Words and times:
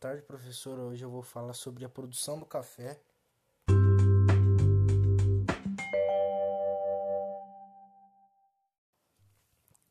tarde, 0.00 0.22
professor. 0.22 0.78
Hoje 0.78 1.04
eu 1.04 1.10
vou 1.10 1.22
falar 1.22 1.52
sobre 1.52 1.84
a 1.84 1.88
produção 1.88 2.38
do 2.38 2.46
café. 2.46 2.98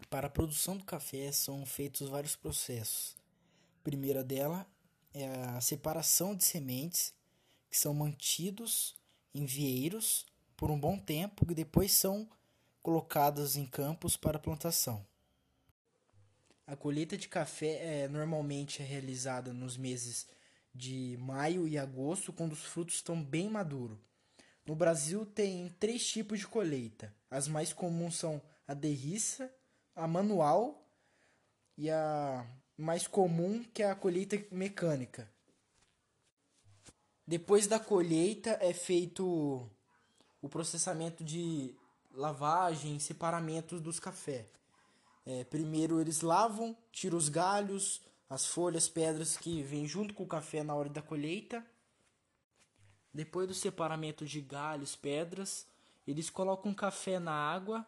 Para 0.10 0.26
a 0.26 0.30
produção 0.32 0.76
do 0.76 0.84
café 0.84 1.32
são 1.32 1.64
feitos 1.64 2.10
vários 2.10 2.36
processos. 2.36 3.16
A 3.80 3.84
primeira 3.84 4.24
dela 4.24 4.66
é 5.14 5.28
a 5.28 5.62
separação 5.62 6.36
de 6.36 6.44
sementes, 6.44 7.14
que 7.70 7.78
são 7.78 7.94
mantidos 7.94 8.96
em 9.32 9.46
vieiros 9.46 10.26
por 10.58 10.72
um 10.72 10.80
bom 10.80 10.98
tempo 10.98 11.46
e 11.52 11.54
depois 11.54 11.92
são 11.92 12.28
colocadas 12.82 13.56
em 13.56 13.66
campos 13.68 14.18
para 14.18 14.40
plantação. 14.40 15.06
A 16.70 16.76
colheita 16.76 17.18
de 17.18 17.28
café 17.28 18.04
é, 18.04 18.08
normalmente 18.08 18.84
é 18.84 18.86
realizada 18.86 19.52
nos 19.52 19.76
meses 19.76 20.28
de 20.72 21.18
maio 21.20 21.68
e 21.68 21.80
agosto, 21.80 22.32
quando 22.32 22.54
os 22.54 22.64
frutos 22.64 22.94
estão 22.94 23.20
bem 23.24 23.50
maduros. 23.50 23.98
No 24.68 24.76
Brasil 24.76 25.26
tem 25.26 25.68
três 25.80 26.06
tipos 26.06 26.38
de 26.38 26.48
colheita. 26.48 27.12
As 27.28 27.48
mais 27.48 27.74
comuns 27.74 28.18
são 28.18 28.40
a 28.68 28.76
derriça, 28.76 29.52
a 29.96 30.08
manual 30.08 30.88
e 31.76 31.90
a 31.90 32.46
mais 32.78 33.08
comum 33.08 33.64
que 33.74 33.82
é 33.82 33.90
a 33.90 33.96
colheita 33.96 34.40
mecânica. 34.52 35.28
Depois 37.26 37.66
da 37.66 37.80
colheita 37.80 38.60
é 38.62 38.74
feito 38.74 39.68
o 40.40 40.48
processamento 40.48 41.24
de 41.24 41.74
lavagem, 42.14 43.00
separamento 43.00 43.80
dos 43.80 44.00
cafés. 44.00 44.59
É, 45.32 45.44
primeiro 45.44 46.02
eles 46.02 46.22
lavam, 46.22 46.76
tiram 46.92 47.16
os 47.16 47.30
galhos, 47.30 48.02
as 48.28 48.48
folhas, 48.48 48.90
pedras 48.90 49.38
que 49.38 49.62
vêm 49.62 49.86
junto 49.86 50.12
com 50.12 50.24
o 50.24 50.28
café 50.28 50.64
na 50.64 50.74
hora 50.74 50.90
da 50.90 51.04
colheita. 51.04 51.64
Depois 53.14 53.48
do 53.48 53.54
separamento 53.54 54.26
de 54.26 54.42
galhos, 54.42 54.96
pedras, 54.96 55.68
eles 56.08 56.32
colocam 56.32 56.72
o 56.72 56.76
café 56.76 57.20
na 57.20 57.32
água 57.32 57.86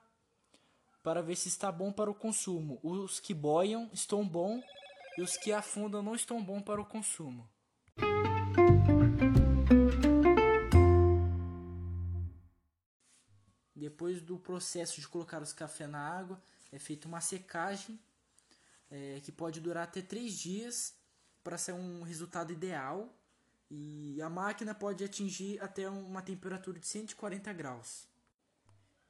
para 1.02 1.24
ver 1.24 1.36
se 1.36 1.48
está 1.48 1.72
bom 1.72 1.92
para 1.92 2.12
o 2.12 2.14
consumo. 2.14 2.80
Os 2.84 3.20
que 3.20 3.34
boiam 3.34 3.90
estão 3.92 4.24
bom 4.24 4.62
e 5.18 5.24
os 5.24 5.36
que 5.36 5.52
afundam 5.52 6.04
não 6.04 6.14
estão 6.14 6.44
bom 6.44 6.62
para 6.62 6.80
o 6.80 6.86
consumo. 6.86 7.50
Depois 13.76 14.22
do 14.22 14.38
processo 14.38 15.02
de 15.02 15.08
colocar 15.08 15.42
os 15.42 15.54
cafés 15.54 15.90
na 15.90 16.08
água, 16.08 16.40
é 16.72 16.80
feita 16.80 17.08
uma 17.08 17.22
secagem 17.22 18.00
é, 18.90 19.20
que 19.24 19.32
pode 19.32 19.60
durar 19.60 19.84
até 19.84 20.02
três 20.02 20.38
dias 20.38 20.94
para 21.44 21.58
ser 21.58 21.74
um 21.74 22.04
resultado 22.04 22.52
ideal. 22.52 23.10
E 23.70 24.22
a 24.22 24.30
máquina 24.30 24.76
pode 24.76 25.04
atingir 25.04 25.62
até 25.62 25.90
uma 25.90 26.22
temperatura 26.22 26.78
de 26.78 26.86
140 26.86 27.54
graus. 27.54 28.08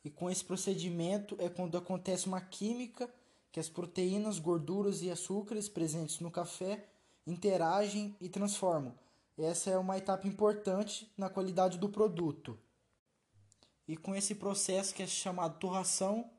E 0.04 0.10
com 0.10 0.30
esse 0.30 0.46
procedimento 0.46 1.36
é 1.40 1.50
quando 1.50 1.78
acontece 1.78 2.28
uma 2.28 2.42
química 2.42 3.12
que 3.52 3.60
as 3.60 3.70
proteínas, 3.70 4.40
gorduras 4.40 5.02
e 5.02 5.12
açúcares 5.12 5.68
presentes 5.68 6.20
no 6.20 6.32
café 6.32 6.88
interagem 7.26 8.16
e 8.22 8.30
transformam. 8.30 8.98
Essa 9.38 9.72
é 9.72 9.78
uma 9.78 9.98
etapa 9.98 10.28
importante 10.28 11.12
na 11.18 11.30
qualidade 11.30 11.78
do 11.78 11.90
produto. 11.90 12.58
E 13.88 13.98
com 13.98 14.16
esse 14.16 14.36
processo 14.36 14.94
que 14.94 15.04
é 15.04 15.08
chamado 15.08 15.60
torração, 15.60 16.30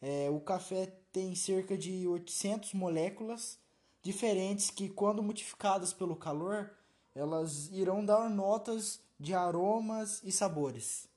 é, 0.00 0.28
o 0.30 0.40
café 0.40 0.86
tem 1.12 1.34
cerca 1.34 1.76
de 1.76 2.06
800 2.06 2.74
moléculas 2.74 3.58
diferentes 4.02 4.70
que, 4.70 4.88
quando 4.88 5.22
multiplicadas 5.22 5.92
pelo 5.92 6.14
calor, 6.14 6.70
elas 7.14 7.68
irão 7.72 8.04
dar 8.04 8.28
notas 8.28 9.00
de 9.18 9.34
aromas 9.34 10.20
e 10.22 10.30
sabores. 10.30 11.08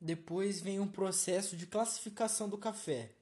Depois 0.00 0.60
vem 0.60 0.80
um 0.80 0.88
processo 0.88 1.56
de 1.56 1.66
classificação 1.66 2.48
do 2.48 2.58
café, 2.58 3.12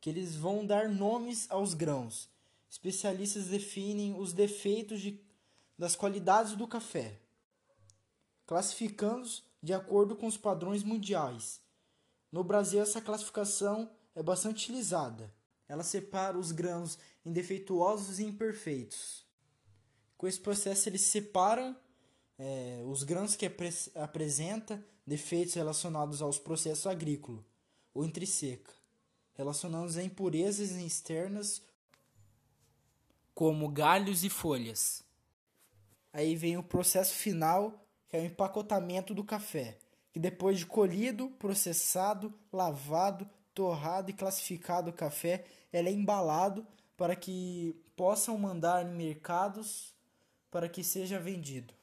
que 0.00 0.10
eles 0.10 0.34
vão 0.34 0.66
dar 0.66 0.88
nomes 0.88 1.50
aos 1.50 1.74
grãos. 1.74 2.28
Especialistas 2.68 3.46
definem 3.46 4.18
os 4.18 4.32
defeitos 4.32 5.00
de, 5.00 5.20
das 5.78 5.94
qualidades 5.94 6.56
do 6.56 6.66
café, 6.66 7.18
classificando-os 8.46 9.44
de 9.62 9.72
acordo 9.72 10.14
com 10.16 10.26
os 10.26 10.36
padrões 10.36 10.82
mundiais 10.82 11.63
no 12.34 12.42
Brasil, 12.42 12.82
essa 12.82 13.00
classificação 13.00 13.88
é 14.12 14.20
bastante 14.20 14.64
utilizada. 14.64 15.32
Ela 15.68 15.84
separa 15.84 16.36
os 16.36 16.50
grãos 16.50 16.98
em 17.24 17.30
defeituosos 17.30 18.18
e 18.18 18.24
imperfeitos. 18.24 19.24
Com 20.18 20.26
esse 20.26 20.40
processo, 20.40 20.88
eles 20.88 21.02
separam 21.02 21.76
é, 22.36 22.82
os 22.88 23.04
grãos 23.04 23.36
que 23.36 23.48
apresentam 23.94 24.82
defeitos 25.06 25.54
relacionados 25.54 26.20
aos 26.20 26.36
processos 26.36 26.88
agrícolas 26.88 27.44
ou 27.94 28.04
entre 28.04 28.26
seca, 28.26 28.72
relacionando-os 29.34 29.96
a 29.96 30.02
impurezas 30.02 30.72
externas 30.72 31.62
como 33.32 33.68
galhos 33.68 34.24
e 34.24 34.28
folhas. 34.28 35.04
Aí 36.12 36.34
vem 36.34 36.56
o 36.56 36.64
processo 36.64 37.14
final, 37.14 37.86
que 38.08 38.16
é 38.16 38.20
o 38.22 38.24
empacotamento 38.24 39.14
do 39.14 39.22
café 39.22 39.78
que 40.14 40.20
depois 40.20 40.60
de 40.60 40.64
colhido, 40.64 41.28
processado, 41.40 42.32
lavado, 42.52 43.28
torrado 43.52 44.10
e 44.10 44.14
classificado 44.14 44.90
o 44.90 44.92
café, 44.92 45.44
ele 45.72 45.88
é 45.88 45.92
embalado 45.92 46.64
para 46.96 47.16
que 47.16 47.74
possam 47.96 48.38
mandar 48.38 48.86
em 48.86 48.94
mercados 48.94 49.92
para 50.52 50.68
que 50.68 50.84
seja 50.84 51.18
vendido. 51.18 51.74